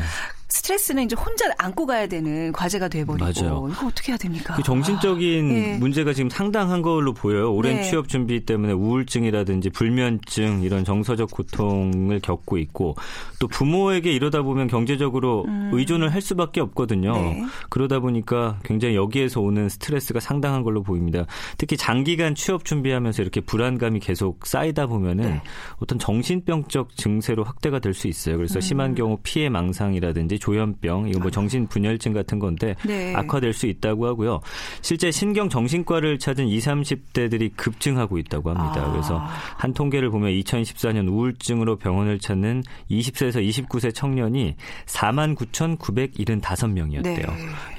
[0.50, 3.68] 스트레스는 이제 혼자 안고 가야 되는 과제가 돼버리고 맞아요.
[3.70, 4.56] 이거 어떻게 해야 됩니까?
[4.56, 5.78] 그 정신적인 예.
[5.78, 7.54] 문제가 지금 상당한 걸로 보여요.
[7.54, 7.84] 오랜 네.
[7.84, 12.96] 취업 준비 때문에 우울증이라든지 불면증 이런 정서적 고통을 겪고 있고
[13.40, 17.12] 또 부모에게 이러다 보면 경제적으로 의존을 할 수밖에 없거든요.
[17.14, 17.24] 음.
[17.24, 17.46] 네.
[17.70, 21.26] 그러다 보니까 굉장히 여기에서 오는 스트레스가 상당한 걸로 보입니다.
[21.58, 25.42] 특히 장기간 취업 준비하면서 이렇게 불안감이 계속 쌓이다 보면은 네.
[25.80, 28.36] 어떤 정신병적 증세로 확대가 될 수 있어요.
[28.36, 28.38] 음.
[28.38, 33.14] 그래서 심한 경우 피해 망상이라든지 조현병, 이거 뭐 정신 분열증 같은 건데 네.
[33.16, 34.42] 악화될 수 있다고 하고요.
[34.82, 38.84] 실제 신경 정신과를 찾은 20, 30대들이 급증하고 있다고 합니다.
[38.86, 38.92] 아.
[38.92, 39.24] 그래서
[39.58, 47.04] 한 통계를 보면 2014년 우울증으로 병원을 찾는 20세에서 29세 청년이 49,975명이었대요.
[47.04, 47.26] 네.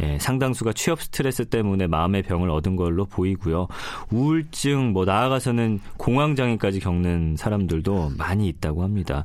[0.02, 3.68] 예, 상당수가 취업 스트레스 때문에 마음의 병을 얻은 걸로 보이고요.
[4.10, 9.24] 우울증, 뭐 나아가서는 공황 장애까지 겪는 사람들도 많이 있다고 합니다.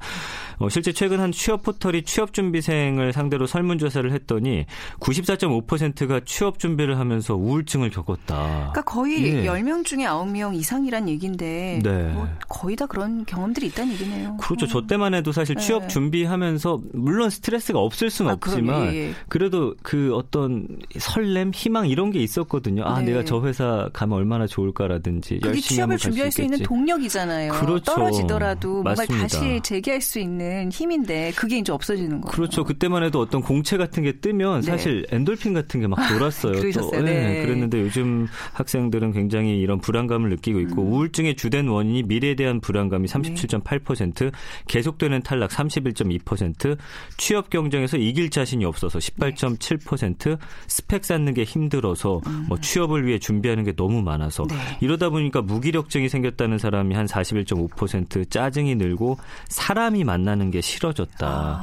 [0.60, 4.66] 어, 실제 최근 한 취업 포털이 취업 준비생을 상대로 설문조사를 했더니
[5.00, 8.36] 94.5%가 취업 준비를 하면서 우울증을 겪었다.
[8.36, 9.44] 그러니까 거의 예.
[9.46, 12.12] 10명 중에 9명 이상이란 얘기인데 네.
[12.14, 14.38] 뭐 거의 다 그런 경험들이 있다는 얘기네요.
[14.38, 14.68] 그렇죠.
[14.68, 15.88] 저 때만 해도 사실 취업 네.
[15.88, 18.34] 준비하면서 물론 스트레스가 없을 수는 아.
[18.34, 19.14] 없지만 예, 예.
[19.30, 20.68] 그래도 그 어떤
[21.00, 22.84] 설렘, 희망 이런 게 있었거든요.
[22.84, 23.12] 아, 네.
[23.12, 26.68] 내가 저 회사 가면 얼마나 좋을까라든지 열심히 취업을 준비할 수 있는 있겠지.
[26.68, 27.54] 동력이잖아요.
[27.54, 27.86] 그렇죠.
[27.86, 29.06] 떨어지더라도 뭔가.
[29.06, 32.32] 다시 재기할 수 있는 힘인데 그게 이제 없어지는 거예요.
[32.32, 32.64] 그렇죠.
[32.64, 34.68] 그때만 해도 어떤 공채 같은 게 뜨면 네.
[34.68, 36.54] 사실 엔돌핀 같은 게 막 돌았어요.
[36.54, 37.00] 그러셨어요.
[37.00, 37.02] 또.
[37.02, 37.46] 네.
[37.46, 40.94] 그랬는데 요즘 학생들은 굉장히 이런 불안감을 느끼고 있고 음.
[40.94, 44.32] 우울증의 주된 원인이 미래에 대한 불안감이 37.8%,
[44.68, 46.78] 계속되는 탈락 31.2%,
[47.18, 53.74] 취업 경쟁에서 이길 자신이 없어서 18.7%, 스펙 쌓는 게 힘들어서 뭐 취업을 위해 준비하는 게
[53.76, 54.48] 너무 많아서 음.
[54.48, 54.56] 네.
[54.82, 59.18] 이러다 보니까 무기력증이 생겼다는 사람이 한 41.5%, 짜증이 늘고
[59.50, 61.62] 사람이 만나는 게 싫어졌다.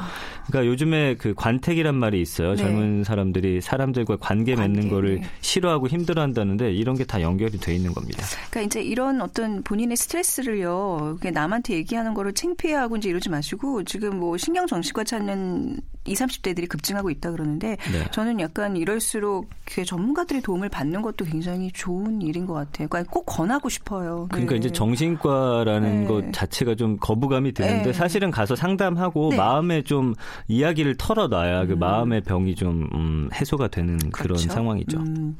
[0.50, 2.50] 그러니까 요즘에 그 관택이란 말이 있어요.
[2.50, 2.54] 아.
[2.54, 2.62] 네.
[2.62, 5.28] 젊은 사람들이 사람들과 관계 맺는 관계, 거를 네.
[5.40, 8.24] 싫어하고 힘들어한다는데 이런 게 다 연결이 돼 있는 겁니다.
[8.50, 14.20] 그러니까 이제 이런 어떤 본인의 스트레스를요, 그게 남한테 얘기하는 거를 창피해하고 이제 이러지 마시고 지금
[14.20, 18.10] 뭐 신경 정신과 찾는 20, 30대들이 급증하고 있다 그러는데 네.
[18.10, 22.88] 저는 약간 이럴수록 그 전문가들의 도움을 받는 것도 굉장히 좋은 일인 것 같아요.
[22.88, 24.26] 그러니까 꼭 권하고 싶어요.
[24.30, 24.58] 그러니까 네.
[24.58, 26.06] 이제 정신과라는 네.
[26.06, 27.92] 것 자체가 좀 거부감이 드는데 네.
[27.92, 29.36] 사실은 가서 상담하고 네.
[29.36, 30.14] 마음에 좀
[30.48, 34.48] 이야기를 털어놔야 그 마음의 병이 좀 음, 해소가 되는 그런 그렇죠.
[34.50, 34.98] 상황이죠.
[34.98, 35.36] 음.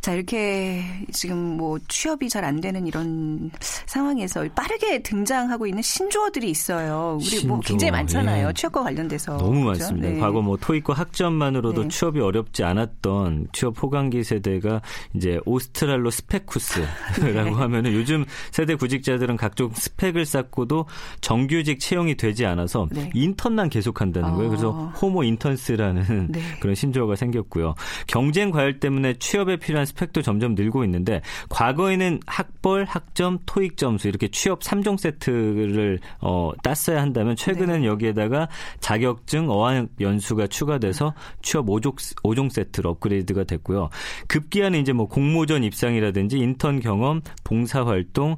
[0.00, 3.50] 자, 이렇게 지금 뭐 취업이 잘 안 되는 이런
[3.86, 7.18] 상황에서 빠르게 등장하고 있는 신조어들이 있어요.
[7.20, 8.48] 우리 뭐 신조어, 굉장히 많잖아요.
[8.48, 8.52] 예.
[8.52, 9.36] 취업과 관련돼서.
[9.36, 9.80] 너무 그렇죠?
[9.84, 10.08] 많습니다.
[10.08, 10.18] 네.
[10.18, 11.88] 과거 뭐 토익과 학점만으로도 네.
[11.88, 14.82] 취업이 어렵지 않았던 취업 호강기 세대가
[15.14, 20.86] 이제 오스트랄로 스펙쿠스라고 하면은 요즘 세대 구직자들은 각종 스펙을 쌓고도
[21.20, 23.10] 정규직 채용이 되지 않아서 네.
[23.14, 24.41] 인턴만 계속한다는 거예요.
[24.48, 24.98] 그래서 아.
[24.98, 26.40] 호모 인턴스라는 네.
[26.60, 27.74] 그런 신조어가 생겼고요.
[28.06, 34.28] 경쟁 과열 때문에 취업에 필요한 스펙도 점점 늘고 있는데 과거에는 학벌, 학점, 토익 점수 이렇게
[34.28, 37.86] 취업 3종 세트를 어, 땄어야 한다면 최근에는 네.
[37.86, 38.48] 여기에다가
[38.80, 43.88] 자격증, 어학 연수가 추가돼서 취업 5종, 5종 세트로 업그레이드가 됐고요.
[44.28, 48.36] 급기야는 이제 뭐 공모전 입상이라든지 인턴 경험, 봉사 활동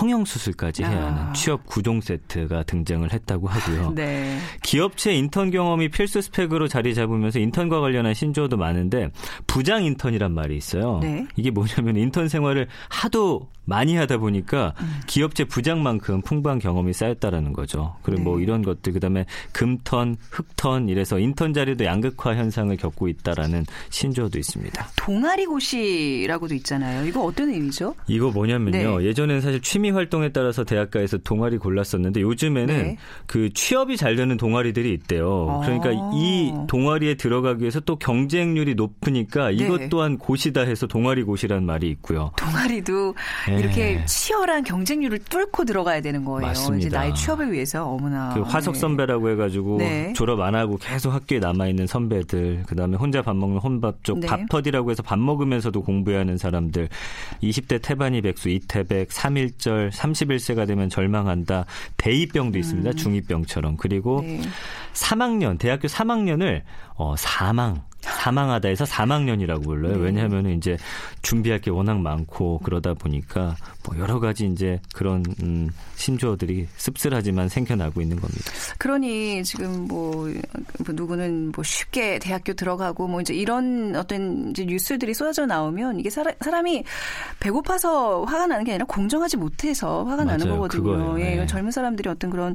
[0.00, 1.32] 성형 수술까지 해야 하는 아.
[1.34, 3.92] 취업 9종 세트가 등장을 했다고 하고요.
[3.94, 4.38] 네.
[4.62, 9.10] 기업체 인턴 경험이 필수 스펙으로 자리 잡으면서 인턴과 관련한 신조어도 많은데
[9.46, 11.00] 부장 인턴이란 말이 있어요.
[11.02, 11.26] 네.
[11.36, 14.74] 이게 뭐냐면 인턴 생활을 하도 많이 하다 보니까
[15.06, 17.94] 기업체 부장만큼 풍부한 경험이 쌓였다라는 거죠.
[18.02, 18.42] 그리고 뭐 네.
[18.42, 24.88] 이런 것들 그다음에 금턴, 흑턴 이래서 인턴 자리도 양극화 현상을 겪고 있다라는 신조어도 있습니다.
[24.96, 27.06] 동아리 고시라고도 있잖아요.
[27.06, 27.94] 이거 어떤 의미죠?
[28.08, 28.98] 이거 뭐냐면요.
[28.98, 29.06] 네.
[29.06, 32.96] 예전에는 사실 취미 활동에 따라서 대학가에서 동아리 골랐었는데 요즘에는 네.
[33.26, 35.46] 그 취업이 잘 되는 동아리들이 있대요.
[35.48, 35.60] 아.
[35.64, 39.88] 그러니까 이 동아리에 들어가기 위해서 또 경쟁률이 높으니까 이것 네.
[39.88, 42.32] 또한 고시다 해서 동아리 고시라는 말이 있고요.
[42.36, 43.14] 동아리도
[43.48, 43.59] 네.
[43.60, 46.46] 이렇게 치열한 경쟁률을 뚫고 들어가야 되는 거예요.
[46.46, 46.78] 맞습니다.
[46.78, 48.34] 이제 나의 취업을 위해서 어머나.
[48.34, 48.80] 그 화석 네.
[48.80, 50.12] 선배라고 해가지고 네.
[50.14, 54.18] 졸업 안 하고 계속 학교에 남아 있는 선배들, 그 다음에 혼자 밥 먹는 혼밥 쪽
[54.18, 54.26] 네.
[54.26, 56.88] 밥터디라고 해서 밥 먹으면서도 공부해야 하는 사람들,
[57.42, 62.92] 20대 태반이 백수 이태백, 3일절, 31세가 되면 절망한다, 대이병도 있습니다.
[62.92, 64.40] 중이병처럼 그리고 음.
[64.40, 64.42] 네.
[64.92, 66.62] 3학년, 대학교 3학년을
[66.94, 67.82] 어, 사망.
[68.00, 69.96] 사망하다 해서 3학년이라고 불러요.
[69.96, 70.02] 네.
[70.04, 70.76] 왜냐하면 이제
[71.22, 78.00] 준비할 게 워낙 많고 그러다 보니까 뭐 여러 가지 이제 그런 음, 신조어들이 씁쓸하지만 생겨나고
[78.00, 78.44] 있는 겁니다.
[78.78, 85.14] 그러니 지금 뭐, 뭐 누구는 뭐 쉽게 대학교 들어가고 뭐 이제 이런 어떤 이제 뉴스들이
[85.14, 86.84] 쏟아져 나오면 이게 사람, 사람이
[87.40, 90.60] 배고파서 화가 나는 게 아니라 공정하지 못해서 화가 나는 맞아요.
[90.60, 90.82] 거거든요.
[90.82, 91.20] 그거예요.
[91.20, 91.46] 예, 네.
[91.46, 92.54] 젊은 사람들이 어떤 그런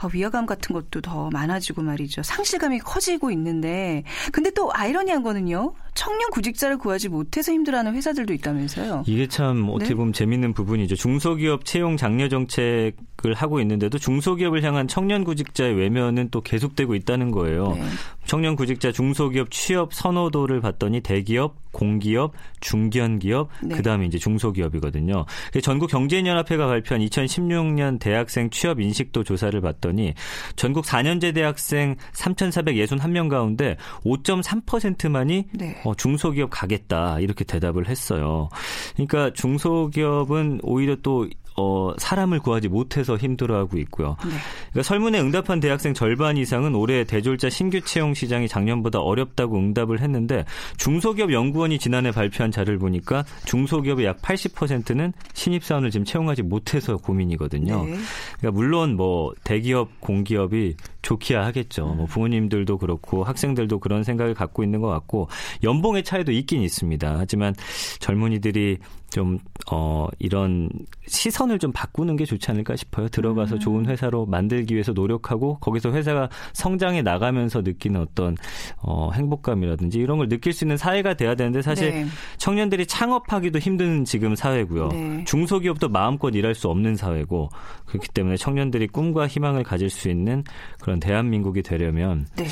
[0.00, 2.22] 아, 위화감 같은 것도 더 많아지고 말이죠.
[2.22, 5.74] 상실감이 커지고 있는데 근데 또 아이러니한 거는요.
[5.94, 9.04] 청년 구직자를 구하지 못해서 힘들어하는 회사들도 있다면서요.
[9.06, 9.94] 이게 참 어떻게 네.
[9.94, 10.96] 보면 재밌는 부분이죠.
[10.96, 17.68] 중소기업 채용 장려 정책을 하고 있는데도 중소기업을 향한 청년 구직자의 외면은 또 계속되고 있다는 거예요.
[17.74, 17.82] 네.
[18.26, 23.76] 청년 구직자 중소기업 취업 선호도를 봤더니 대기업, 공기업, 중견기업, 네.
[23.76, 25.26] 그다음에 이제 중소기업이거든요.
[25.62, 30.14] 전국 경제연합회가 발표한 2016년 대학생 취업 인식도 조사를 봤더니
[30.56, 35.80] 전국 4년제 대학생 3,461명 가운데 5.3%만이 네.
[35.84, 38.48] 어, 중소기업 가겠다 이렇게 대답을 했어요.
[38.94, 44.16] 그러니까 중소기업은 오히려 또 어, 사람을 구하지 못해서 힘들어하고 있고요.
[44.24, 44.30] 네.
[44.70, 50.44] 그러니까 설문에 응답한 대학생 절반 이상은 올해 대졸자 신규 채용 시장이 작년보다 어렵다고 응답을 했는데
[50.78, 57.84] 중소기업 연구원이 지난해 발표한 자료를 보니까 중소기업의 약 80%는 신입사원을 지금 채용하지 못해서 고민이거든요.
[57.84, 57.96] 네.
[58.38, 61.86] 그러니까 물론 뭐 대기업, 공기업이 좋기야 하겠죠.
[61.86, 65.28] 뭐 부모님들도 그렇고 학생들도 그런 생각을 갖고 있는 것 같고
[65.62, 67.16] 연봉의 차이도 있긴 있습니다.
[67.18, 67.54] 하지만
[68.00, 68.78] 젊은이들이
[69.14, 69.38] 좀,
[69.70, 70.68] 어, 이런
[71.06, 73.08] 시선을 좀 바꾸는 게 좋지 않을까 싶어요.
[73.08, 78.36] 들어가서 좋은 회사로 만들기 위해서 노력하고 거기서 회사가 성장해 나가면서 느끼는 어떤,
[78.78, 82.06] 어, 행복감이라든지 이런 걸 느낄 수 있는 사회가 돼야 되는데 사실 네.
[82.38, 84.88] 청년들이 창업하기도 힘든 지금 사회고요.
[84.88, 85.24] 네.
[85.26, 87.50] 중소기업도 마음껏 일할 수 없는 사회고
[87.86, 90.42] 그렇기 때문에 청년들이 꿈과 희망을 가질 수 있는
[90.80, 92.46] 그런 대한민국이 되려면 네.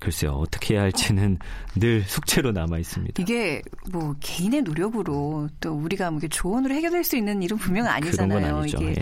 [0.00, 1.38] 글쎄요 어떻게 해야 할지는
[1.76, 3.22] 늘 숙제로 남아 있습니다.
[3.22, 8.64] 이게 뭐 개인의 노력으로 또 우리가 뭐 조언으로 해결될 수 있는 일은 분명 아니잖아요.
[8.66, 8.94] 이게 예.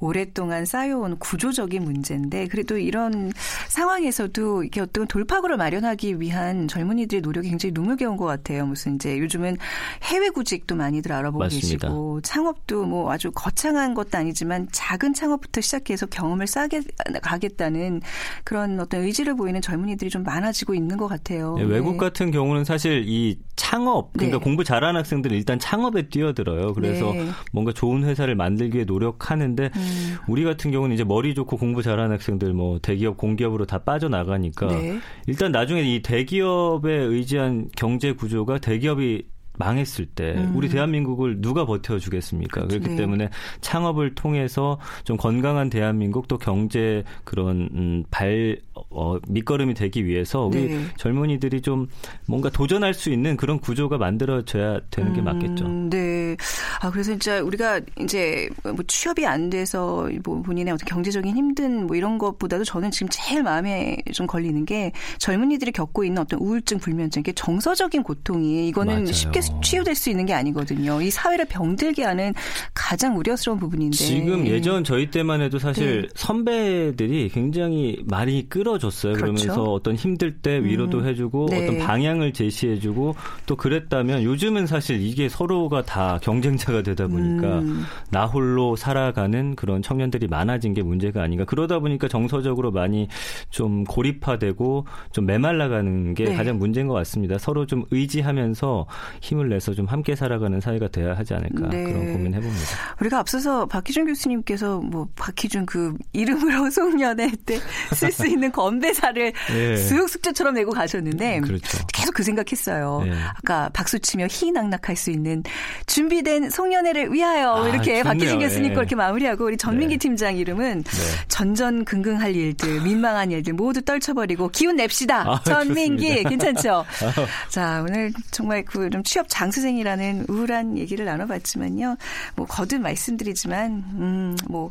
[0.00, 3.32] 오랫동안 쌓여온 구조적인 문제인데 그래도 이런
[3.68, 8.66] 상황에서도 이게 어떤 돌파구를 마련하기 위한 젊은이들의 노력이 굉장히 눈물겨운 것 같아요.
[8.66, 9.56] 무슨 이제 요즘은
[10.04, 11.88] 해외 구직도 많이들 알아보고 맞습니다.
[11.88, 16.82] 계시고 창업도 뭐 아주 거창한 것도 아니지만 작은 창업부터 시작해서 경험을 쌓게
[17.22, 18.00] 가겠다는
[18.44, 21.56] 그런 어떤 의지를 보이는 젊은이들이 좀 많아지고 있는 것 같아요.
[21.58, 21.98] 예, 외국 네.
[21.98, 23.38] 같은 경우는 사실 이
[23.70, 24.42] 창업 그러니까 네.
[24.42, 26.72] 공부 잘하는 학생들은 일단 창업에 뛰어들어요.
[26.72, 27.28] 그래서 네.
[27.52, 30.16] 뭔가 좋은 회사를 만들기 위해 노력하는데 음.
[30.26, 34.98] 우리 같은 경우는 이제 머리 좋고 공부 잘하는 학생들 뭐 대기업 공기업으로 다 빠져나가니까 네.
[35.28, 39.22] 일단 나중에 이 대기업에 의지한 경제 구조가 대기업이
[39.60, 40.52] 망했을 때 음.
[40.56, 42.66] 우리 대한민국을 누가 버텨주겠습니까?
[42.66, 42.96] 그렇기 네.
[42.96, 43.28] 때문에
[43.60, 50.68] 창업을 통해서 좀 건강한 대한민국 또 경제 그런 음, 발 어, 밑거름이 되기 위해서 우리
[50.68, 50.80] 네.
[50.96, 51.88] 젊은이들이 좀
[52.26, 55.66] 뭔가 도전할 수 있는 그런 구조가 만들어져야 되는 게 맞겠죠.
[55.66, 56.36] 음, 네.
[56.80, 61.96] 아 그래서 진짜 우리가 이제 뭐 취업이 안 돼서 뭐 본인의 어떤 경제적인 힘든 뭐
[61.96, 67.20] 이런 것보다도 저는 지금 제일 마음에 좀 걸리는 게 젊은이들이 겪고 있는 어떤 우울증, 불면증,
[67.20, 69.12] 이게 정서적인 고통이 이거는 맞아요.
[69.12, 71.00] 쉽게 치유될 수 있는 게 아니거든요.
[71.00, 72.34] 이 사회를 병들게 하는
[72.74, 76.08] 가장 우려스러운 부분인데 지금 예전 저희 때만 해도 사실 네.
[76.14, 79.14] 선배들이 굉장히 많이 끌어줬어요.
[79.14, 79.46] 그러 그렇죠.
[79.46, 81.06] 면서 어떤 힘들 때 위로도 음.
[81.06, 81.62] 해주고 네.
[81.64, 83.14] 어떤 방향을 제시해주고
[83.46, 87.84] 또 그랬다면 요즘은 사실 이게 서로가 다 경쟁자가 되다 보니까 음.
[88.10, 91.44] 나 홀로 살아가는 그런 청년들이 많아진 게 문제가 아닌가.
[91.44, 93.08] 그러다 보니까 정서적으로 많이
[93.50, 96.36] 좀 고립화되고 좀 메말라가는 게 네.
[96.36, 97.38] 가장 문제인 것 같습니다.
[97.38, 98.86] 서로 좀 의지하면서
[99.20, 101.84] 힘을 힘을 내서 좀 함께 살아가는 사회가 돼야 하지 않을까 네.
[101.84, 102.60] 그런 고민 해봅니다.
[103.00, 107.58] 우리가 앞서서 박희준 교수님께서 뭐 박희준 그 이름으로 송년회 때
[107.94, 109.74] 쓸 수 있는 건배사를 예.
[109.74, 111.78] 쓱 숙제처럼 내고 가셨는데 그렇죠.
[111.92, 113.02] 계속 그 생각했어요.
[113.04, 113.12] 네.
[113.36, 115.42] 아까 박수 치며 희낙낙할 수 있는
[115.86, 118.04] 준비된 송년회를 위하여 아, 이렇게 좋네요.
[118.04, 118.78] 박희준 교수님과 예.
[118.80, 119.98] 이렇게 마무리하고 우리 전민기 네.
[119.98, 121.26] 팀장 이름은 네.
[121.28, 125.22] 전전긍긍할 일들, 민망한 일들 모두 떨쳐버리고 기운 냅시다.
[125.30, 126.28] 아, 전민기 좋습니다.
[126.30, 126.84] 괜찮죠?
[127.48, 131.96] 자 오늘 정말 그 좀 취업 장수생이라는 우울한 얘기를 나눠봤지만요.
[132.36, 134.70] 뭐 거듭 말씀드리지만 음 뭐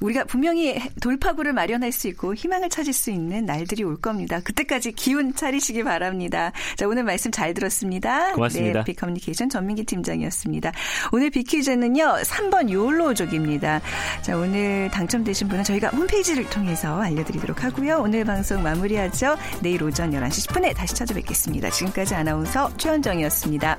[0.00, 4.40] 우리가 분명히 돌파구를 마련할 수 있고 희망을 찾을 수 있는 날들이 올 겁니다.
[4.40, 6.52] 그때까지 기운 차리시기 바랍니다.
[6.76, 8.32] 자 오늘 말씀 잘 들었습니다.
[8.32, 8.80] 고맙습니다.
[8.80, 10.72] 네, 빅커뮤니케이션 전민기 팀장이었습니다.
[11.12, 13.80] 오늘 빅퀴즈는요 3번 요로족입니다.
[14.22, 17.98] 자 오늘 당첨되신 분은 저희가 홈페이지를 통해서 알려드리도록 하고요.
[17.98, 19.36] 오늘 방송 마무리하죠.
[19.60, 21.70] 내일 오전 11시 10분에 다시 찾아뵙겠습니다.
[21.70, 23.78] 지금까지 아나운서 최현정이었습니다.